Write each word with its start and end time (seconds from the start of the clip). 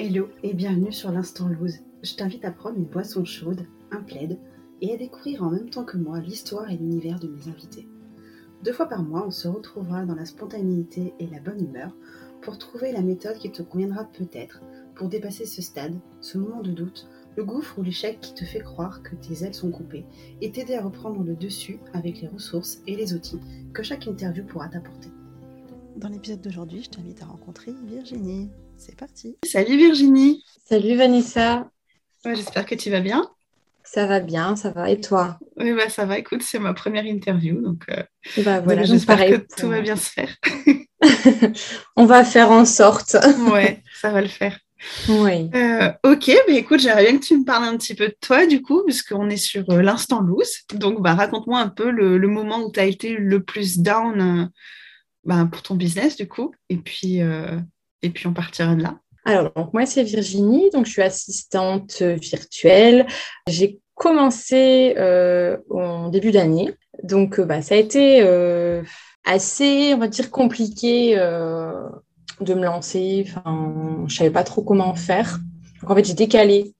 Hello 0.00 0.28
et 0.44 0.54
bienvenue 0.54 0.92
sur 0.92 1.10
l'Instant 1.10 1.48
Loose. 1.48 1.80
Je 2.04 2.14
t'invite 2.14 2.44
à 2.44 2.52
prendre 2.52 2.76
une 2.76 2.84
boisson 2.84 3.24
chaude, 3.24 3.66
un 3.90 4.00
plaid 4.00 4.38
et 4.80 4.94
à 4.94 4.96
découvrir 4.96 5.42
en 5.42 5.50
même 5.50 5.70
temps 5.70 5.84
que 5.84 5.96
moi 5.96 6.20
l'histoire 6.20 6.70
et 6.70 6.76
l'univers 6.76 7.18
de 7.18 7.26
mes 7.26 7.48
invités. 7.48 7.88
Deux 8.62 8.72
fois 8.72 8.86
par 8.86 9.02
mois, 9.02 9.26
on 9.26 9.32
se 9.32 9.48
retrouvera 9.48 10.04
dans 10.04 10.14
la 10.14 10.24
spontanéité 10.24 11.14
et 11.18 11.26
la 11.26 11.40
bonne 11.40 11.64
humeur 11.64 11.96
pour 12.42 12.58
trouver 12.58 12.92
la 12.92 13.02
méthode 13.02 13.38
qui 13.38 13.50
te 13.50 13.60
conviendra 13.60 14.04
peut-être 14.04 14.62
pour 14.94 15.08
dépasser 15.08 15.46
ce 15.46 15.62
stade, 15.62 15.98
ce 16.20 16.38
moment 16.38 16.62
de 16.62 16.70
doute, 16.70 17.08
le 17.36 17.44
gouffre 17.44 17.76
ou 17.80 17.82
l'échec 17.82 18.20
qui 18.20 18.34
te 18.34 18.44
fait 18.44 18.60
croire 18.60 19.02
que 19.02 19.16
tes 19.16 19.44
ailes 19.44 19.52
sont 19.52 19.72
coupées 19.72 20.06
et 20.40 20.52
t'aider 20.52 20.76
à 20.76 20.84
reprendre 20.84 21.24
le 21.24 21.34
dessus 21.34 21.80
avec 21.92 22.20
les 22.20 22.28
ressources 22.28 22.82
et 22.86 22.94
les 22.94 23.14
outils 23.14 23.40
que 23.72 23.82
chaque 23.82 24.06
interview 24.06 24.44
pourra 24.44 24.68
t'apporter. 24.68 25.10
Dans 25.98 26.08
l'épisode 26.08 26.40
d'aujourd'hui, 26.40 26.84
je 26.84 26.90
t'invite 26.90 27.20
à 27.22 27.24
rencontrer 27.24 27.72
Virginie. 27.84 28.50
C'est 28.76 28.96
parti. 28.96 29.36
Salut 29.44 29.76
Virginie. 29.76 30.44
Salut 30.64 30.96
Vanessa. 30.96 31.68
J'espère 32.24 32.66
que 32.66 32.76
tu 32.76 32.88
vas 32.88 33.00
bien. 33.00 33.28
Ça 33.82 34.06
va 34.06 34.20
bien, 34.20 34.54
ça 34.54 34.70
va. 34.70 34.90
Et 34.90 35.00
toi? 35.00 35.40
Oui, 35.56 35.72
bah, 35.72 35.88
ça 35.88 36.04
va. 36.04 36.16
Écoute, 36.16 36.42
c'est 36.44 36.60
ma 36.60 36.72
première 36.72 37.04
interview, 37.04 37.60
donc, 37.60 37.82
euh, 37.90 38.04
bah, 38.44 38.60
voilà, 38.60 38.84
j'espère 38.84 39.18
que 39.18 39.60
tout 39.60 39.68
va 39.68 39.80
bien 39.80 39.96
se 39.96 40.08
faire. 40.08 40.36
On 41.96 42.06
va 42.06 42.22
faire 42.22 42.52
en 42.52 42.64
sorte. 42.64 43.16
ouais, 43.52 43.82
ça 44.00 44.12
va 44.12 44.20
le 44.20 44.28
faire. 44.28 44.56
Oui. 45.08 45.50
Euh, 45.52 45.90
ok, 46.04 46.30
bah, 46.46 46.54
écoute, 46.54 46.78
j'aimerais 46.78 47.10
bien 47.10 47.18
que 47.18 47.24
tu 47.24 47.36
me 47.36 47.44
parles 47.44 47.64
un 47.64 47.76
petit 47.76 47.96
peu 47.96 48.06
de 48.06 48.16
toi, 48.20 48.46
du 48.46 48.62
coup, 48.62 48.84
puisqu'on 48.84 49.28
est 49.30 49.36
sur 49.36 49.68
euh, 49.70 49.82
l'instant 49.82 50.20
loose. 50.20 50.58
Donc, 50.74 51.02
bah, 51.02 51.16
raconte-moi 51.16 51.58
un 51.58 51.68
peu 51.68 51.90
le, 51.90 52.20
moment 52.28 52.60
où 52.60 52.70
tu 52.70 52.78
as 52.78 52.84
été 52.84 53.16
le 53.16 53.42
plus 53.42 53.80
down 53.80 54.48
bah, 55.28 55.48
pour 55.50 55.62
ton 55.62 55.76
business, 55.76 56.16
du 56.16 56.26
coup. 56.26 56.52
Et 56.68 56.78
puis, 56.78 57.20
et 58.02 58.10
puis 58.10 58.26
on 58.26 58.32
partira 58.32 58.74
de 58.74 58.82
là. 58.82 58.98
Alors, 59.24 59.52
donc, 59.54 59.74
moi, 59.74 59.84
c'est 59.84 60.02
Virginie, 60.02 60.70
donc 60.70 60.86
je 60.86 60.92
suis 60.92 61.02
assistante 61.02 62.00
virtuelle. 62.00 63.06
J'ai 63.46 63.78
commencé 63.94 64.94
euh, 64.96 65.58
en 65.70 66.08
début 66.08 66.30
d'année, 66.30 66.72
donc 67.02 67.38
euh, 67.38 67.44
bah, 67.44 67.60
ça 67.60 67.74
a 67.74 67.78
été 67.78 68.20
euh, 68.22 68.82
assez, 69.26 69.92
on 69.92 69.98
va 69.98 70.08
dire, 70.08 70.30
compliqué 70.30 71.16
de 71.16 72.54
me 72.54 72.64
lancer. 72.64 73.26
Enfin, 73.28 74.04
je 74.06 74.16
savais 74.16 74.30
pas 74.30 74.44
trop 74.44 74.62
comment 74.62 74.94
faire. 74.94 75.38
Donc, 75.82 75.90
en 75.90 75.94
fait, 75.94 76.04
j'ai 76.04 76.14
décalé 76.14 76.74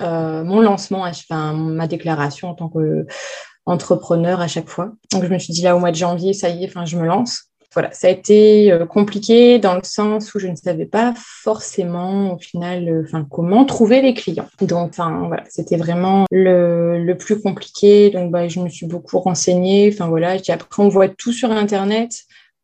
mon 0.00 0.62
lancement, 0.62 1.02
enfin, 1.02 1.52
ma 1.52 1.86
déclaration 1.86 2.48
en 2.48 2.54
tant 2.54 2.70
qu'entrepreneur 2.70 4.40
à 4.40 4.48
chaque 4.48 4.68
fois. 4.68 4.92
Donc, 5.12 5.24
je 5.24 5.28
me 5.28 5.38
suis 5.38 5.52
dit 5.52 5.62
là, 5.62 5.76
au 5.76 5.80
mois 5.80 5.90
de 5.90 5.96
janvier, 5.96 6.32
ça 6.32 6.48
y 6.48 6.64
est, 6.64 6.68
enfin, 6.68 6.86
je 6.86 6.96
me 6.96 7.04
lance 7.04 7.51
voilà, 7.72 7.90
ça 7.92 8.08
a 8.08 8.10
été 8.10 8.70
euh, 8.70 8.84
compliqué 8.86 9.58
dans 9.58 9.74
le 9.74 9.82
sens 9.82 10.34
où 10.34 10.38
je 10.38 10.46
ne 10.46 10.56
savais 10.56 10.84
pas 10.84 11.14
forcément 11.16 12.34
au 12.34 12.38
final 12.38 12.88
euh, 12.88 13.22
comment 13.30 13.64
trouver 13.64 14.02
les 14.02 14.14
clients. 14.14 14.48
Donc 14.60 14.90
enfin, 14.90 15.24
voilà, 15.28 15.44
c'était 15.48 15.76
vraiment 15.76 16.26
le, 16.30 17.02
le, 17.02 17.16
plus 17.16 17.40
compliqué. 17.40 18.10
Donc 18.10 18.30
bah, 18.30 18.48
je 18.48 18.60
me 18.60 18.68
suis 18.68 18.86
beaucoup 18.86 19.18
renseignée. 19.20 19.90
Enfin 19.92 20.08
voilà, 20.08 20.36
après 20.48 20.82
on 20.82 20.88
voit 20.88 21.08
tout 21.08 21.32
sur 21.32 21.50
Internet. 21.50 22.12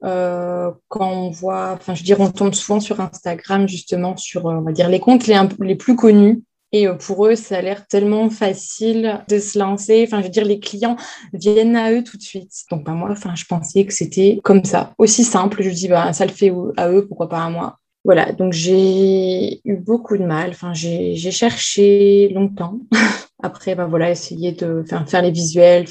Euh, 0.05 0.71
quand 0.89 1.11
on 1.11 1.31
voit, 1.31 1.73
enfin 1.73 1.95
je 1.95 2.01
veux 2.01 2.05
dire, 2.05 2.21
on 2.21 2.31
tombe 2.31 2.55
souvent 2.55 2.79
sur 2.79 3.01
Instagram 3.01 3.67
justement 3.67 4.17
sur, 4.17 4.45
on 4.45 4.61
va 4.61 4.73
dire, 4.73 4.89
les 4.89 5.01
comptes 5.01 5.27
les, 5.27 5.41
les 5.61 5.75
plus 5.75 5.97
connus 5.97 6.43
et 6.73 6.87
euh, 6.87 6.95
pour 6.95 7.27
eux, 7.27 7.35
ça 7.35 7.59
a 7.59 7.63
l'air 7.63 7.87
tellement 7.87 8.31
facile 8.31 9.25
de 9.29 9.39
se 9.39 9.59
lancer. 9.59 10.05
Enfin, 10.07 10.21
je 10.21 10.25
veux 10.25 10.33
dire, 10.33 10.45
les 10.45 10.61
clients 10.61 10.97
viennent 11.33 11.77
à 11.77 11.93
eux 11.93 12.05
tout 12.05 12.17
de 12.17 12.23
suite. 12.23 12.53
Donc, 12.71 12.85
bah, 12.85 12.93
moi, 12.93 13.11
enfin, 13.11 13.35
je 13.35 13.45
pensais 13.45 13.85
que 13.85 13.93
c'était 13.93 14.39
comme 14.45 14.65
ça, 14.65 14.93
aussi 14.99 15.25
simple. 15.25 15.63
Je 15.63 15.71
dis, 15.71 15.89
bah, 15.89 16.13
ça 16.13 16.27
le 16.27 16.33
fait 16.33 16.53
à 16.77 16.91
eux, 16.91 17.07
pourquoi 17.07 17.29
pas 17.29 17.45
à 17.45 17.51
moi. 17.51 17.79
Voilà, 18.05 18.33
donc 18.33 18.53
j'ai 18.53 19.61
eu 19.65 19.77
beaucoup 19.77 20.17
de 20.17 20.25
mal. 20.25 20.51
Enfin, 20.51 20.73
j'ai 20.75 21.31
cherché 21.31 22.29
longtemps. 22.31 22.79
Après, 23.41 23.77
bah 23.77 23.87
voilà, 23.87 24.11
essayer 24.11 24.51
de 24.51 24.85
faire, 25.07 25.23
les 25.23 25.31
visuels, 25.31 25.87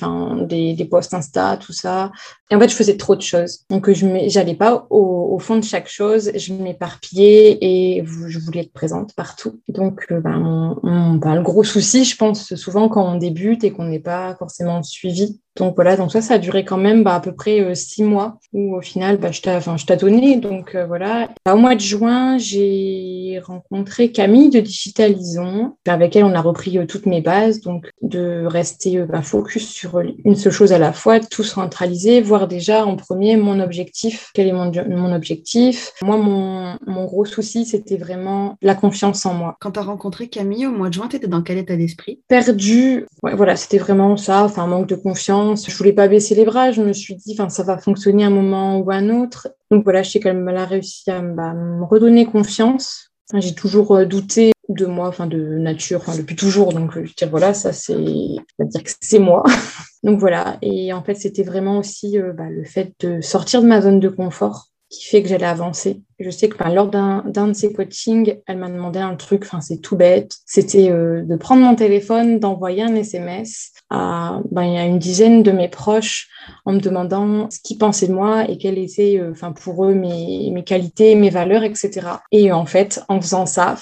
des, 0.48 0.74
des 0.74 0.86
posts 0.86 1.14
Insta, 1.14 1.56
tout 1.58 1.72
ça. 1.72 2.12
Et 2.52 2.56
en 2.56 2.60
fait, 2.60 2.68
je 2.68 2.76
faisais 2.76 2.98
trop 2.98 3.16
de 3.16 3.22
choses. 3.22 3.66
Donc, 3.70 3.90
je 3.92 4.06
n'allais 4.06 4.56
pas 4.56 4.86
au, 4.90 5.40
fond 5.40 5.56
de 5.56 5.64
chaque 5.64 5.88
chose. 5.88 6.32
Je 6.36 6.54
m'éparpillais 6.54 7.58
et 7.62 8.04
je 8.06 8.40
voulais 8.40 8.62
être 8.62 8.74
présente 8.74 9.14
partout. 9.16 9.62
Donc, 9.70 10.08
euh, 10.12 10.20
mon, 10.24 11.16
bah, 11.16 11.36
le 11.36 11.42
gros 11.42 11.64
souci, 11.64 12.04
je 12.04 12.18
pense, 12.18 12.56
souvent 12.56 12.90
quand 12.90 13.14
on 13.14 13.16
débute 13.16 13.64
et 13.64 13.72
qu'on 13.72 13.86
n'est 13.86 14.00
pas 14.00 14.36
forcément 14.36 14.84
suivi, 14.84 15.40
donc 15.58 15.76
voilà, 15.76 15.98
donc 15.98 16.12
ça, 16.12 16.22
ça 16.22 16.36
a 16.36 16.38
duré 16.38 16.64
quand 16.64 16.78
même 16.78 17.04
bah, 17.04 17.16
à 17.16 17.20
peu 17.20 17.34
près 17.34 17.62
euh, 17.62 17.74
six 17.76 18.04
mois 18.04 18.40
où 18.54 18.76
au 18.76 18.82
final, 18.82 19.18
bah, 19.18 19.32
je 19.32 19.42
tâtonnais. 19.86 20.38
Donc 20.38 20.76
euh, 20.76 20.86
voilà. 20.86 21.30
Bah, 21.46 21.56
au 21.56 21.58
mois 21.58 21.76
de 21.76 21.80
juin, 21.80 22.38
j'ai 22.38 23.42
rencontré 23.44 24.12
Camille 24.12 24.50
de 24.50 24.60
Digitalisons, 24.60 25.76
avec 25.88 26.16
elle, 26.16 26.24
on 26.24 26.34
a 26.34 26.42
repris 26.42 26.78
euh, 26.78 26.86
toutes 26.86 27.06
mes 27.06 27.22
bases, 27.22 27.62
donc 27.62 27.90
de 28.02 28.46
rester 28.46 29.06
focus 29.24 29.68
sur 29.68 30.00
une 30.00 30.36
seule 30.36 30.52
chose 30.52 30.72
à 30.72 30.78
la 30.78 30.94
fois, 30.94 31.20
tout 31.20 31.44
centraliser, 31.44 32.22
voir 32.22 32.48
déjà 32.48 32.86
en 32.86 32.96
premier 32.96 33.36
mon 33.36 33.60
objectif. 33.60 34.32
Quel 34.34 34.48
est 34.48 34.54
mon, 34.54 34.72
mon 34.88 35.14
objectif? 35.14 35.92
Moi, 36.02 36.18
mon, 36.18 36.78
mon 36.86 37.06
gros 37.06 37.26
souci, 37.26 37.66
c'était 37.66 37.98
vraiment 37.98 38.56
la 38.62 38.76
confiance 38.76 39.26
en 39.26 39.34
moi. 39.34 39.58
Quand 39.60 39.72
tu 39.72 39.80
as 39.80 39.84
rencontré 39.84 40.28
Camille 40.28 40.66
au 40.68 40.72
mois 40.72 40.90
de 40.90 40.94
juin, 40.94 41.08
tu 41.10 41.18
étais 41.18 41.28
dans 41.28 41.42
quel 41.42 41.58
état 41.58 41.76
d'esprit? 41.76 42.22
Perdu. 42.28 43.06
Ouais, 43.24 43.36
voilà, 43.36 43.56
c'était 43.56 43.78
vraiment 43.78 44.18
ça, 44.18 44.44
enfin, 44.46 44.66
manque 44.68 44.88
de 44.88 44.96
confiance 44.96 45.47
je 45.56 45.72
Je 45.72 45.78
voulais 45.78 45.94
pas 45.94 46.08
baisser 46.08 46.36
les 46.36 46.46
bras. 46.46 46.72
Je 46.72 46.82
me 46.82 46.94
suis 46.94 47.16
dit, 47.16 47.34
enfin, 47.34 47.50
ça 47.50 47.64
va 47.64 47.78
fonctionner 47.78 48.24
un 48.24 48.30
moment 48.30 48.80
ou 48.80 48.92
un 48.92 49.10
autre. 49.10 49.50
Donc 49.72 49.84
voilà, 49.84 50.04
je 50.04 50.12
sais 50.12 50.20
qu'elle 50.20 50.48
a 50.48 50.66
réussi 50.66 51.10
à 51.10 51.22
bah, 51.22 51.54
me 51.54 51.84
redonner 51.84 52.26
confiance. 52.26 53.12
j'ai 53.34 53.54
toujours 53.54 53.96
euh, 53.96 54.06
douté 54.06 54.52
de 54.70 54.86
moi, 54.86 55.08
enfin 55.08 55.28
de 55.28 55.38
nature, 55.38 56.04
depuis 56.18 56.36
toujours. 56.36 56.74
Donc 56.74 56.92
je 56.94 57.14
dire 57.14 57.30
voilà, 57.30 57.54
ça 57.54 57.74
c'est, 57.74 57.96
dire 57.96 58.84
que 58.84 58.92
c'est 59.02 59.20
moi. 59.20 59.44
donc 60.04 60.20
voilà. 60.20 60.58
Et 60.62 60.94
en 60.94 61.04
fait, 61.04 61.16
c'était 61.16 61.44
vraiment 61.44 61.78
aussi 61.80 62.20
euh, 62.20 62.34
bah, 62.34 62.50
le 62.50 62.64
fait 62.66 62.94
de 63.00 63.22
sortir 63.22 63.62
de 63.62 63.68
ma 63.68 63.82
zone 63.82 64.00
de 64.00 64.10
confort 64.10 64.68
qui 64.90 65.06
fait 65.06 65.22
que 65.22 65.30
j'allais 65.30 65.46
avancer. 65.46 66.02
Je 66.20 66.30
sais 66.30 66.50
que 66.50 66.64
lors 66.70 66.88
d'un 66.88 67.24
de 67.24 67.54
ces 67.54 67.74
coachings, 67.74 68.38
elle 68.48 68.58
m'a 68.58 68.70
demandé 68.70 69.00
un 69.00 69.16
truc, 69.16 69.44
enfin 69.44 69.62
c'est 69.62 69.78
tout 69.78 69.98
bête, 69.98 70.38
c'était 70.46 70.90
euh, 70.90 71.24
de 71.24 71.36
prendre 71.36 71.62
mon 71.62 71.76
téléphone, 71.76 72.40
d'envoyer 72.40 72.84
un 72.84 72.96
SMS 72.96 73.74
à, 73.90 74.42
ben, 74.52 74.76
a 74.76 74.86
une 74.86 75.00
dizaine 75.00 75.44
de 75.44 75.52
mes 75.52 75.70
proches 75.70 76.28
en 76.66 76.74
me 76.74 76.80
demandant 76.80 77.50
ce 77.50 77.60
qu'ils 77.60 77.78
pensaient 77.78 78.08
de 78.08 78.14
moi 78.14 78.50
et 78.50 78.58
quelles 78.58 78.78
étaient 78.78 79.18
euh, 79.20 79.32
enfin 79.32 79.52
pour 79.52 79.86
eux 79.86 79.94
mes, 79.94 80.52
mes 80.52 80.64
qualités, 80.64 81.16
mes 81.16 81.30
valeurs, 81.30 81.64
etc. 81.64 82.08
Et 82.32 82.52
en 82.52 82.66
fait, 82.66 83.04
en 83.08 83.22
faisant 83.22 83.46
ça, 83.46 83.76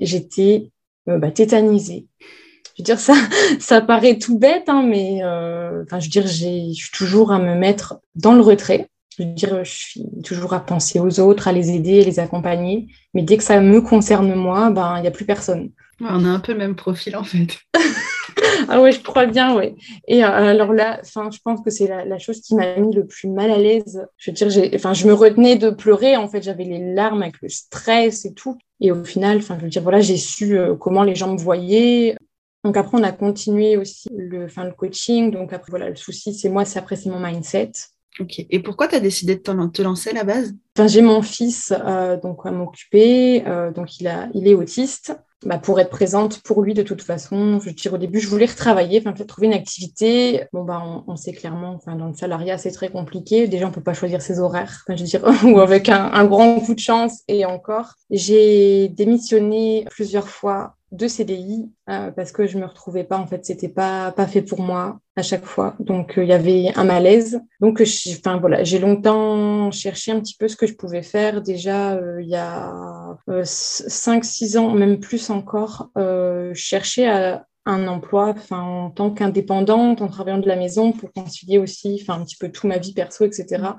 j'étais 0.00 0.70
euh, 1.08 1.18
bah, 1.18 1.30
tétanisée. 1.30 2.06
Je 2.76 2.82
veux 2.82 2.84
dire, 2.84 2.98
ça, 2.98 3.14
ça 3.60 3.80
paraît 3.80 4.18
tout 4.18 4.38
bête, 4.38 4.68
hein, 4.68 4.82
mais 4.82 5.22
enfin, 5.84 6.00
je 6.00 6.06
veux 6.06 6.10
dire, 6.10 6.26
je 6.26 6.72
suis 6.72 6.90
toujours 6.92 7.32
à 7.32 7.38
me 7.38 7.54
mettre 7.54 8.00
dans 8.14 8.34
le 8.34 8.40
retrait 8.40 8.88
je 9.18 9.22
veux 9.24 9.30
dire, 9.30 9.64
je 9.64 9.70
suis 9.70 10.02
toujours 10.24 10.54
à 10.54 10.60
penser 10.60 10.98
aux 10.98 11.20
autres, 11.20 11.48
à 11.48 11.52
les 11.52 11.70
aider, 11.70 12.00
à 12.00 12.04
les 12.04 12.18
accompagner. 12.18 12.88
Mais 13.14 13.22
dès 13.22 13.36
que 13.36 13.42
ça 13.42 13.60
me 13.60 13.80
concerne 13.80 14.34
moi, 14.34 14.70
ben, 14.70 14.96
il 14.98 15.02
n'y 15.02 15.08
a 15.08 15.10
plus 15.10 15.26
personne. 15.26 15.70
On 16.00 16.24
a 16.24 16.28
un 16.28 16.40
peu 16.40 16.52
le 16.52 16.58
même 16.58 16.76
profil 16.76 17.16
en 17.16 17.24
fait. 17.24 17.58
ah 18.68 18.80
ouais, 18.80 18.92
je 18.92 19.00
crois 19.00 19.26
bien, 19.26 19.54
ouais. 19.54 19.74
Et 20.06 20.24
euh, 20.24 20.28
alors 20.28 20.72
là, 20.72 21.00
je 21.04 21.38
pense 21.44 21.60
que 21.62 21.70
c'est 21.70 21.88
la, 21.88 22.18
chose 22.18 22.40
qui 22.40 22.54
m'a 22.54 22.76
mis 22.76 22.94
le 22.94 23.06
plus 23.06 23.28
mal 23.28 23.50
à 23.50 23.58
l'aise. 23.58 24.06
Je 24.16 24.30
veux 24.30 24.34
dire, 24.34 24.70
enfin, 24.74 24.94
je 24.94 25.06
me 25.06 25.12
retenais 25.12 25.56
de 25.56 25.70
pleurer. 25.70 26.16
En 26.16 26.28
fait, 26.28 26.42
j'avais 26.42 26.64
les 26.64 26.94
larmes 26.94 27.22
avec 27.22 27.40
le 27.42 27.48
stress 27.48 28.24
et 28.24 28.34
tout. 28.34 28.58
Et 28.80 28.92
au 28.92 29.04
final, 29.04 29.38
enfin, 29.38 29.56
je 29.58 29.64
veux 29.64 29.70
dire, 29.70 29.82
voilà, 29.82 30.00
j'ai 30.00 30.16
su 30.16 30.58
euh, 30.58 30.74
comment 30.74 31.02
les 31.02 31.14
gens 31.14 31.32
me 31.32 31.38
voyaient. 31.38 32.16
Donc 32.64 32.76
après, 32.76 32.98
on 32.98 33.02
a 33.02 33.12
continué 33.12 33.76
aussi 33.76 34.08
le, 34.16 34.44
enfin, 34.44 34.64
le 34.64 34.72
coaching. 34.72 35.30
Donc 35.30 35.52
après, 35.52 35.70
voilà, 35.70 35.88
le 35.88 35.96
souci, 35.96 36.34
c'est 36.34 36.48
moi, 36.48 36.64
c'est 36.64 36.78
après, 36.78 36.96
c'est 36.96 37.10
mon 37.10 37.20
mindset. 37.20 37.72
Ok. 38.20 38.44
Et 38.50 38.60
pourquoi 38.60 38.88
tu 38.88 38.94
as 38.94 39.00
décidé 39.00 39.36
de 39.36 39.40
te 39.40 39.82
lancer 39.82 40.10
à 40.10 40.12
la 40.12 40.24
base? 40.24 40.54
Enfin, 40.76 40.86
J'ai 40.86 41.00
mon 41.00 41.22
fils 41.22 41.72
euh, 41.86 42.18
donc 42.18 42.44
à 42.44 42.50
m'occuper. 42.50 43.42
Donc 43.74 44.00
il, 44.00 44.06
a, 44.06 44.28
il 44.34 44.46
est 44.46 44.54
autiste. 44.54 45.14
Bah, 45.44 45.58
pour 45.58 45.80
être 45.80 45.90
présente 45.90 46.40
pour 46.42 46.62
lui 46.62 46.74
de 46.74 46.82
toute 46.82 47.02
façon. 47.02 47.60
Je 47.60 47.70
tire 47.70 47.94
au 47.94 47.98
début, 47.98 48.20
je 48.20 48.28
voulais 48.28 48.46
retravailler, 48.46 49.02
enfin, 49.04 49.12
trouver 49.24 49.48
une 49.48 49.52
activité. 49.52 50.44
Bon, 50.52 50.64
bah, 50.64 50.82
on, 51.06 51.16
sait 51.16 51.32
clairement, 51.32 51.74
enfin, 51.74 51.96
dans 51.96 52.06
le 52.06 52.14
salariat, 52.14 52.58
c'est 52.58 52.70
très 52.70 52.90
compliqué. 52.90 53.48
Déjà, 53.48 53.66
on 53.66 53.70
peut 53.70 53.82
pas 53.82 53.94
choisir 53.94 54.22
ses 54.22 54.38
horaires, 54.38 54.82
enfin, 54.86 54.96
je 54.96 55.02
veux 55.02 55.08
dire, 55.08 55.24
ou 55.44 55.60
avec 55.60 55.88
un, 55.88 56.10
un 56.12 56.24
grand 56.24 56.60
coup 56.60 56.74
de 56.74 56.80
chance. 56.80 57.22
Et 57.28 57.44
encore, 57.44 57.94
j'ai 58.10 58.88
démissionné 58.88 59.86
plusieurs 59.90 60.28
fois 60.28 60.76
de 60.92 61.08
CDI 61.08 61.70
euh, 61.88 62.10
parce 62.10 62.32
que 62.32 62.46
je 62.46 62.58
me 62.58 62.66
retrouvais 62.66 63.02
pas 63.02 63.16
en 63.16 63.26
fait 63.26 63.44
c'était 63.46 63.68
pas 63.68 64.12
pas 64.12 64.26
fait 64.26 64.42
pour 64.42 64.60
moi 64.60 65.00
à 65.16 65.22
chaque 65.22 65.46
fois 65.46 65.74
donc 65.80 66.18
euh, 66.18 66.22
il 66.22 66.28
y 66.28 66.34
avait 66.34 66.70
un 66.76 66.84
malaise 66.84 67.40
donc 67.60 67.82
enfin 68.18 68.36
voilà 68.36 68.62
j'ai 68.62 68.78
longtemps 68.78 69.70
cherché 69.70 70.12
un 70.12 70.20
petit 70.20 70.36
peu 70.38 70.48
ce 70.48 70.56
que 70.56 70.66
je 70.66 70.74
pouvais 70.74 71.02
faire 71.02 71.40
déjà 71.40 71.94
euh, 71.94 72.20
il 72.22 72.28
y 72.28 72.36
a 72.36 72.70
5 73.44 74.24
6 74.24 74.56
ans 74.56 74.72
même 74.72 75.00
plus 75.00 75.30
encore 75.30 75.90
cherchais 76.54 77.08
à 77.08 77.46
un 77.64 77.86
emploi 77.86 78.34
enfin 78.36 78.60
en 78.60 78.90
tant 78.90 79.10
qu'indépendante 79.10 80.02
en 80.02 80.08
travaillant 80.08 80.38
de 80.38 80.48
la 80.48 80.56
maison 80.56 80.92
pour 80.92 81.12
concilier 81.12 81.58
aussi 81.58 82.00
enfin 82.02 82.20
un 82.20 82.24
petit 82.24 82.36
peu 82.36 82.50
tout 82.50 82.66
ma 82.66 82.78
vie 82.78 82.92
perso 82.92 83.24
etc 83.24 83.74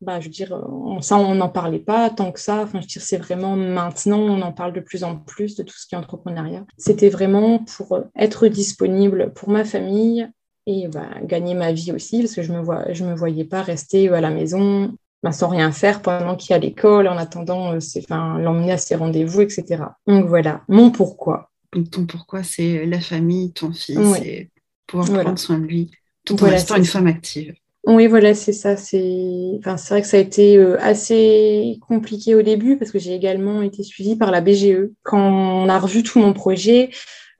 bah, 0.00 0.18
je 0.18 0.26
veux 0.26 0.30
dire, 0.30 0.58
ça, 1.02 1.18
on 1.18 1.34
n'en 1.34 1.50
parlait 1.50 1.78
pas 1.78 2.08
tant 2.08 2.32
que 2.32 2.40
ça. 2.40 2.62
Enfin, 2.62 2.80
je 2.80 2.86
veux 2.86 2.88
dire, 2.88 3.02
c'est 3.02 3.18
vraiment 3.18 3.54
maintenant, 3.56 4.18
on 4.18 4.40
en 4.40 4.52
parle 4.52 4.72
de 4.72 4.80
plus 4.80 5.04
en 5.04 5.16
plus 5.16 5.56
de 5.56 5.62
tout 5.62 5.76
ce 5.76 5.86
qui 5.86 5.94
est 5.94 5.98
entrepreneuriat. 5.98 6.64
C'était 6.78 7.10
vraiment 7.10 7.58
pour 7.58 8.00
être 8.16 8.48
disponible 8.48 9.32
pour 9.34 9.50
ma 9.50 9.64
famille 9.64 10.26
et 10.66 10.88
bah, 10.88 11.08
gagner 11.22 11.54
ma 11.54 11.72
vie 11.72 11.92
aussi, 11.92 12.20
parce 12.20 12.34
que 12.34 12.42
je 12.42 12.52
ne 12.52 12.58
me, 12.58 12.62
vois, 12.62 12.92
je 12.92 13.04
me 13.04 13.14
voyais 13.14 13.44
pas 13.44 13.62
rester 13.62 14.08
à 14.08 14.20
la 14.20 14.30
maison 14.30 14.94
bah, 15.22 15.32
sans 15.32 15.48
rien 15.48 15.70
faire 15.70 16.00
pendant 16.00 16.34
qu'il 16.34 16.50
y 16.50 16.54
a 16.54 16.58
l'école, 16.58 17.06
en 17.06 17.16
attendant 17.16 17.76
enfin, 17.76 18.38
l'emmener 18.38 18.72
à 18.72 18.78
ses 18.78 18.94
rendez-vous, 18.94 19.42
etc. 19.42 19.84
Donc 20.06 20.26
voilà, 20.26 20.62
mon 20.68 20.90
pourquoi. 20.90 21.50
Donc 21.72 21.90
ton 21.90 22.06
pourquoi, 22.06 22.42
c'est 22.42 22.86
la 22.86 23.00
famille, 23.00 23.52
ton 23.52 23.72
fils, 23.72 24.16
et 24.24 24.50
pouvoir 24.86 25.22
prendre 25.22 25.38
soin 25.38 25.58
de 25.58 25.66
lui, 25.66 25.90
tout 26.24 26.42
en 26.42 26.48
restant 26.48 26.76
une 26.76 26.84
femme 26.84 27.06
active. 27.06 27.54
Oui, 27.86 28.06
voilà, 28.06 28.34
c'est 28.34 28.52
ça. 28.52 28.76
C'est 28.76 29.58
enfin, 29.58 29.76
vrai 29.76 30.02
que 30.02 30.08
ça 30.08 30.18
a 30.18 30.20
été 30.20 30.58
euh, 30.58 30.78
assez 30.80 31.78
compliqué 31.86 32.34
au 32.34 32.42
début 32.42 32.76
parce 32.76 32.90
que 32.90 32.98
j'ai 32.98 33.14
également 33.14 33.62
été 33.62 33.82
suivie 33.82 34.16
par 34.16 34.30
la 34.30 34.42
BGE. 34.42 34.90
Quand 35.02 35.64
on 35.64 35.68
a 35.68 35.78
revu 35.78 36.02
tout 36.02 36.18
mon 36.18 36.34
projet, 36.34 36.90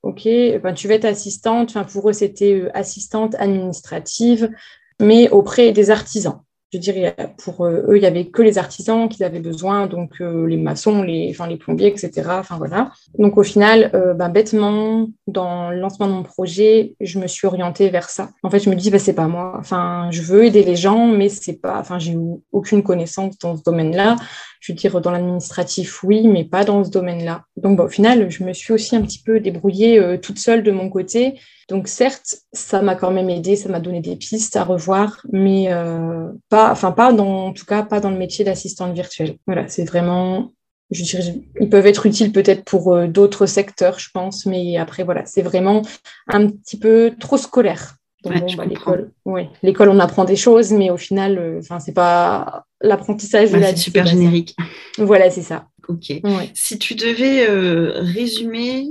OK, 0.02 0.24
ben, 0.24 0.72
tu 0.74 0.88
vas 0.88 0.94
être 0.94 1.04
assistante. 1.04 1.70
Enfin, 1.70 1.84
pour 1.84 2.08
eux, 2.08 2.14
c'était 2.14 2.54
euh, 2.54 2.70
assistante 2.72 3.34
administrative, 3.38 4.50
mais 4.98 5.28
auprès 5.28 5.72
des 5.72 5.90
artisans 5.90 6.40
je 6.72 6.78
dirais, 6.78 7.16
pour 7.42 7.64
euh, 7.64 7.82
eux, 7.88 7.96
il 7.96 8.00
n'y 8.00 8.06
avait 8.06 8.26
que 8.26 8.42
les 8.42 8.58
artisans 8.58 9.08
qu'ils 9.08 9.24
avaient 9.24 9.40
besoin, 9.40 9.86
donc 9.86 10.20
euh, 10.20 10.46
les 10.46 10.56
maçons, 10.56 11.02
les, 11.02 11.28
enfin, 11.30 11.46
les 11.46 11.56
plombiers, 11.56 11.88
etc. 11.88 12.10
Enfin, 12.28 12.58
voilà. 12.58 12.90
Donc 13.18 13.36
au 13.38 13.42
final, 13.42 13.90
euh, 13.94 14.14
ben, 14.14 14.28
bêtement, 14.28 15.08
dans 15.26 15.70
le 15.70 15.80
lancement 15.80 16.06
de 16.06 16.12
mon 16.12 16.22
projet, 16.22 16.94
je 17.00 17.18
me 17.18 17.26
suis 17.26 17.46
orientée 17.46 17.90
vers 17.90 18.08
ça. 18.08 18.30
En 18.42 18.50
fait, 18.50 18.60
je 18.60 18.70
me 18.70 18.76
dis, 18.76 18.90
bah, 18.90 18.98
c'est 18.98 19.14
pas 19.14 19.26
moi. 19.26 19.56
Enfin, 19.58 20.08
je 20.12 20.22
veux 20.22 20.44
aider 20.44 20.62
les 20.62 20.76
gens, 20.76 21.06
mais 21.08 21.28
c'est 21.28 21.60
pas, 21.60 21.78
enfin, 21.80 21.98
j'ai 21.98 22.16
aucune 22.52 22.82
connaissance 22.82 23.36
dans 23.38 23.56
ce 23.56 23.62
domaine-là. 23.62 24.16
Je 24.60 24.72
veux 24.72 24.76
dire, 24.76 25.00
dans 25.00 25.10
l'administratif, 25.10 26.04
oui, 26.04 26.28
mais 26.28 26.44
pas 26.44 26.64
dans 26.64 26.84
ce 26.84 26.90
domaine-là. 26.90 27.44
Donc, 27.56 27.78
bah, 27.78 27.84
au 27.84 27.88
final, 27.88 28.30
je 28.30 28.44
me 28.44 28.52
suis 28.52 28.72
aussi 28.72 28.94
un 28.94 29.02
petit 29.02 29.22
peu 29.22 29.40
débrouillée 29.40 30.18
toute 30.20 30.38
seule 30.38 30.62
de 30.62 30.70
mon 30.70 30.88
côté 30.88 31.38
donc 31.70 31.86
certes, 31.86 32.38
ça 32.52 32.82
m'a 32.82 32.96
quand 32.96 33.12
même 33.12 33.30
aidé, 33.30 33.54
ça 33.54 33.68
m'a 33.68 33.78
donné 33.78 34.00
des 34.00 34.16
pistes 34.16 34.56
à 34.56 34.64
revoir, 34.64 35.24
mais 35.32 35.72
euh, 35.72 36.28
pas, 36.48 36.72
enfin 36.72 36.90
pas 36.90 37.12
dans, 37.12 37.46
en 37.46 37.52
tout 37.52 37.64
cas 37.64 37.84
pas 37.84 38.00
dans 38.00 38.10
le 38.10 38.18
métier 38.18 38.44
d'assistante 38.44 38.92
virtuelle. 38.92 39.36
Voilà, 39.46 39.68
c'est 39.68 39.84
vraiment, 39.84 40.52
je 40.90 41.04
dirais, 41.04 41.40
ils 41.60 41.70
peuvent 41.70 41.86
être 41.86 42.06
utiles 42.06 42.32
peut-être 42.32 42.64
pour 42.64 42.92
euh, 42.92 43.06
d'autres 43.06 43.46
secteurs, 43.46 44.00
je 44.00 44.08
pense, 44.12 44.46
mais 44.46 44.78
après 44.78 45.04
voilà, 45.04 45.24
c'est 45.26 45.42
vraiment 45.42 45.82
un 46.26 46.48
petit 46.48 46.76
peu 46.76 47.14
trop 47.20 47.36
scolaire. 47.36 47.94
Donc 48.24 48.56
bah, 48.56 48.66
l'école, 48.66 49.12
ouais, 49.24 49.48
l'école, 49.62 49.90
on 49.90 50.00
apprend 50.00 50.24
des 50.24 50.36
choses, 50.36 50.72
mais 50.72 50.90
au 50.90 50.96
final, 50.96 51.38
euh, 51.38 51.60
enfin, 51.60 51.78
c'est 51.78 51.94
pas 51.94 52.64
l'apprentissage 52.80 53.50
de 53.50 53.58
la. 53.58 53.70
C'est 53.70 53.76
super 53.76 54.06
générique. 54.06 54.56
Voilà, 54.98 55.30
c'est 55.30 55.42
ça. 55.42 55.68
Ok. 55.88 56.12
Si 56.54 56.78
tu 56.78 56.94
devais 56.94 57.46
résumer 57.46 58.88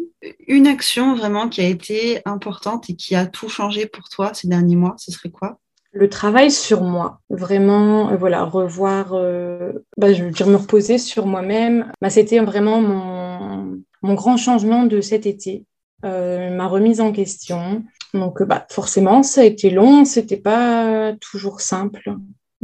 une 0.47 0.67
action 0.67 1.15
vraiment 1.15 1.47
qui 1.47 1.61
a 1.61 1.67
été 1.67 2.21
importante 2.25 2.89
et 2.89 2.95
qui 2.95 3.15
a 3.15 3.25
tout 3.25 3.49
changé 3.49 3.85
pour 3.85 4.09
toi 4.09 4.33
ces 4.33 4.47
derniers 4.47 4.75
mois, 4.75 4.95
ce 4.97 5.11
serait 5.11 5.29
quoi? 5.29 5.59
Le 5.91 6.07
travail 6.07 6.51
sur 6.51 6.83
moi, 6.83 7.19
vraiment, 7.31 8.11
euh, 8.11 8.15
voilà, 8.15 8.43
revoir, 8.43 9.13
euh, 9.13 9.71
bah, 9.97 10.13
je 10.13 10.23
veux 10.23 10.29
dire 10.29 10.45
me 10.45 10.55
reposer 10.55 10.99
sur 10.99 11.25
moi-même. 11.25 11.91
Bah, 11.99 12.11
c'était 12.11 12.39
vraiment 12.39 12.79
mon, 12.79 13.81
mon, 14.03 14.13
grand 14.13 14.37
changement 14.37 14.83
de 14.83 15.01
cet 15.01 15.25
été, 15.25 15.65
euh, 16.05 16.55
ma 16.55 16.67
remise 16.67 17.01
en 17.01 17.11
question. 17.11 17.83
Donc, 18.13 18.43
bah, 18.43 18.67
forcément, 18.69 19.23
ça 19.23 19.41
a 19.41 19.45
été 19.45 19.71
long, 19.71 20.05
c'était 20.05 20.37
pas 20.37 21.13
toujours 21.21 21.59
simple. 21.59 22.13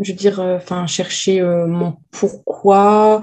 Je 0.01 0.12
veux 0.12 0.18
dire, 0.18 0.39
enfin, 0.39 0.88
chercher 0.88 1.42
mon 1.42 1.95
pourquoi, 2.12 3.21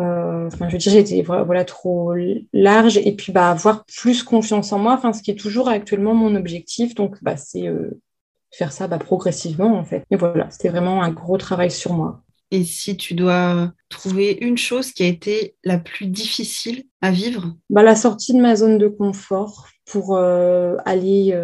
euh, 0.00 0.46
enfin, 0.46 0.68
je 0.68 0.72
veux 0.72 0.78
dire, 0.78 0.92
j'étais 0.92 1.22
voilà 1.22 1.64
trop 1.64 2.14
large 2.52 2.96
et 2.96 3.12
puis 3.12 3.30
bah 3.30 3.50
avoir 3.50 3.84
plus 3.84 4.22
confiance 4.22 4.72
en 4.72 4.78
moi. 4.78 4.94
Enfin, 4.94 5.12
ce 5.12 5.22
qui 5.22 5.30
est 5.30 5.38
toujours 5.38 5.68
actuellement 5.68 6.14
mon 6.14 6.34
objectif. 6.34 6.94
Donc, 6.94 7.16
bah, 7.22 7.36
c'est 7.36 7.68
euh, 7.68 8.00
faire 8.50 8.72
ça 8.72 8.88
bah, 8.88 8.98
progressivement 8.98 9.76
en 9.76 9.84
fait. 9.84 10.04
Et 10.10 10.16
voilà, 10.16 10.50
c'était 10.50 10.70
vraiment 10.70 11.02
un 11.02 11.10
gros 11.10 11.38
travail 11.38 11.70
sur 11.70 11.92
moi. 11.92 12.22
Et 12.50 12.64
si 12.64 12.96
tu 12.98 13.14
dois 13.14 13.72
trouver 13.88 14.36
une 14.42 14.58
chose 14.58 14.92
qui 14.92 15.02
a 15.02 15.06
été 15.06 15.56
la 15.64 15.78
plus 15.78 16.06
difficile 16.06 16.84
à 17.00 17.10
vivre? 17.10 17.54
Bah, 17.70 17.82
La 17.82 17.96
sortie 17.96 18.34
de 18.34 18.40
ma 18.40 18.56
zone 18.56 18.78
de 18.78 18.88
confort 18.88 19.68
pour 19.90 20.16
euh, 20.16 20.76
aller 20.84 21.38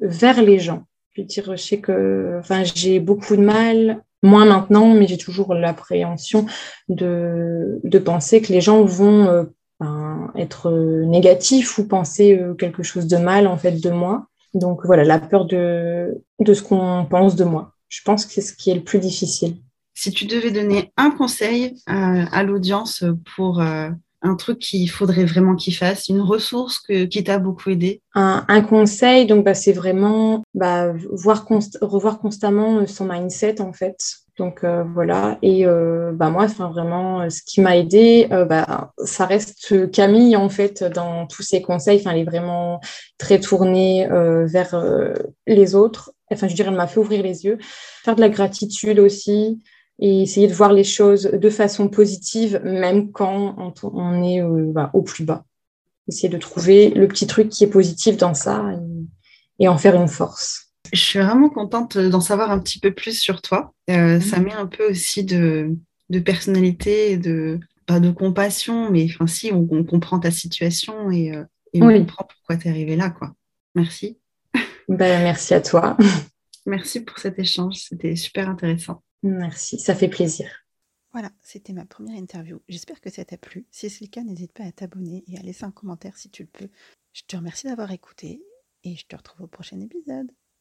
vers 0.00 0.42
les 0.42 0.58
gens. 0.58 0.84
Je 1.12 1.22
veux 1.22 1.26
dire, 1.26 1.56
je 1.56 1.62
sais 1.62 1.80
que 1.80 2.36
enfin, 2.40 2.62
j'ai 2.62 3.00
beaucoup 3.00 3.36
de 3.36 3.42
mal 3.42 4.02
moins 4.26 4.44
maintenant, 4.44 4.94
mais 4.94 5.06
j'ai 5.06 5.18
toujours 5.18 5.54
l'appréhension 5.54 6.46
de, 6.88 7.80
de, 7.82 7.98
penser 7.98 8.42
que 8.42 8.52
les 8.52 8.60
gens 8.60 8.84
vont 8.84 9.26
euh, 9.28 9.44
ben, 9.80 10.30
être 10.36 10.70
négatifs 10.70 11.78
ou 11.78 11.86
penser 11.86 12.38
euh, 12.38 12.54
quelque 12.54 12.82
chose 12.82 13.06
de 13.06 13.16
mal 13.16 13.46
en 13.46 13.56
fait 13.56 13.80
de 13.80 13.90
moi. 13.90 14.26
Donc 14.54 14.84
voilà, 14.84 15.04
la 15.04 15.18
peur 15.18 15.46
de, 15.46 16.22
de 16.40 16.54
ce 16.54 16.62
qu'on 16.62 17.06
pense 17.08 17.36
de 17.36 17.44
moi. 17.44 17.72
Je 17.88 18.02
pense 18.04 18.26
que 18.26 18.32
c'est 18.32 18.42
ce 18.42 18.54
qui 18.54 18.70
est 18.70 18.74
le 18.74 18.84
plus 18.84 18.98
difficile. 18.98 19.56
Si 19.94 20.10
tu 20.10 20.26
devais 20.26 20.50
donner 20.50 20.92
un 20.98 21.10
conseil 21.10 21.74
à, 21.86 22.42
l'audience 22.42 23.02
pour 23.34 23.62
euh, 23.62 23.88
un 24.26 24.34
truc 24.34 24.58
qu'il 24.58 24.90
faudrait 24.90 25.24
vraiment 25.24 25.54
qu'il 25.54 25.74
fasse, 25.74 26.08
une 26.08 26.20
ressource 26.20 26.78
qui 26.78 27.24
t'a 27.24 27.38
beaucoup 27.38 27.70
aidé? 27.70 28.00
Un, 28.14 28.62
conseil, 28.62 29.26
donc 29.26 29.44
bah, 29.44 29.54
c'est 29.54 29.72
vraiment 29.72 30.42
bah, 30.54 30.92
voir 31.12 31.46
revoir 31.80 32.18
constamment 32.18 32.86
son 32.86 33.06
mindset 33.06 33.60
en 33.60 33.72
fait. 33.72 33.98
Donc 34.38 34.64
euh, 34.64 34.84
voilà, 34.84 35.38
et 35.40 35.66
euh, 35.66 36.12
bah, 36.12 36.28
moi, 36.28 36.46
vraiment, 36.46 37.28
ce 37.30 37.40
qui 37.42 37.62
m'a 37.62 37.76
aidé, 37.76 38.28
euh, 38.32 38.44
bah, 38.44 38.92
ça 39.04 39.24
reste 39.24 39.90
Camille 39.90 40.36
en 40.36 40.50
fait 40.50 40.84
dans 40.84 41.26
tous 41.26 41.42
ses 41.42 41.62
conseils. 41.62 42.00
Enfin, 42.00 42.10
elle 42.10 42.20
est 42.20 42.24
vraiment 42.24 42.80
très 43.16 43.40
tournée 43.40 44.06
vers 44.08 44.74
les 45.46 45.74
autres. 45.74 46.12
Enfin, 46.30 46.48
je 46.48 46.54
dirais, 46.54 46.68
elle 46.70 46.76
m'a 46.76 46.86
fait 46.86 47.00
ouvrir 47.00 47.22
les 47.22 47.44
yeux, 47.44 47.56
faire 48.04 48.16
de 48.16 48.20
la 48.20 48.28
gratitude 48.28 48.98
aussi, 48.98 49.62
et 49.98 50.22
essayer 50.22 50.46
de 50.46 50.52
voir 50.52 50.72
les 50.72 50.84
choses 50.84 51.30
de 51.32 51.50
façon 51.50 51.88
positive, 51.88 52.60
même 52.64 53.12
quand 53.12 53.74
on, 53.82 54.22
est 54.22 54.42
euh, 54.42 54.70
bah, 54.72 54.90
au 54.92 55.02
plus 55.02 55.24
bas. 55.24 55.44
Essayer 56.08 56.28
de 56.28 56.38
trouver 56.38 56.90
le 56.90 57.08
petit 57.08 57.26
truc 57.26 57.48
qui 57.48 57.64
est 57.64 57.68
positif 57.68 58.16
dans 58.16 58.34
ça 58.34 58.64
et, 59.58 59.68
en 59.68 59.78
faire 59.78 59.96
une 59.96 60.08
force. 60.08 60.66
Je 60.92 61.00
suis 61.00 61.18
vraiment 61.18 61.48
contente 61.48 61.98
d'en 61.98 62.20
savoir 62.20 62.50
un 62.50 62.60
petit 62.60 62.78
peu 62.78 62.92
plus 62.92 63.18
sur 63.18 63.42
toi. 63.42 63.74
Euh, 63.90 64.20
ça 64.20 64.38
met 64.38 64.52
un 64.52 64.66
peu 64.66 64.90
aussi 64.90 65.24
de, 65.24 65.74
personnalité 66.24 67.12
et 67.12 67.16
de, 67.16 67.58
pas 67.86 67.98
de 67.98 68.10
compassion, 68.10 68.90
mais 68.90 69.06
enfin 69.06 69.26
si, 69.26 69.50
on, 69.52 69.84
comprend 69.84 70.20
ta 70.20 70.30
situation 70.30 71.10
et, 71.10 71.34
euh, 71.34 71.44
on 71.74 71.88
comprend 71.88 72.24
pourquoi 72.24 72.56
tu 72.56 72.68
es 72.68 72.70
arrivée 72.70 72.96
là. 72.96 73.10
Quoi. 73.10 73.32
Merci. 73.74 74.18
Ben, 74.88 75.22
merci 75.22 75.54
à 75.54 75.60
toi. 75.60 75.96
Merci 76.66 77.00
pour 77.00 77.18
cet 77.18 77.38
échange, 77.38 77.76
c'était 77.76 78.16
super 78.16 78.48
intéressant. 78.48 79.00
Merci, 79.22 79.78
ça 79.78 79.94
fait 79.94 80.08
plaisir. 80.08 80.48
Voilà, 81.12 81.30
c'était 81.40 81.72
ma 81.72 81.86
première 81.86 82.16
interview. 82.16 82.60
J'espère 82.68 83.00
que 83.00 83.10
ça 83.10 83.24
t'a 83.24 83.38
plu. 83.38 83.66
Si 83.70 83.88
c'est 83.88 84.04
le 84.04 84.10
cas, 84.10 84.22
n'hésite 84.22 84.52
pas 84.52 84.64
à 84.64 84.72
t'abonner 84.72 85.24
et 85.26 85.38
à 85.38 85.42
laisser 85.42 85.64
un 85.64 85.70
commentaire 85.70 86.16
si 86.16 86.30
tu 86.30 86.42
le 86.42 86.48
peux. 86.48 86.68
Je 87.12 87.22
te 87.26 87.36
remercie 87.36 87.66
d'avoir 87.66 87.90
écouté 87.90 88.42
et 88.84 88.96
je 88.96 89.06
te 89.06 89.16
retrouve 89.16 89.42
au 89.42 89.48
prochain 89.48 89.80
épisode. 89.80 90.30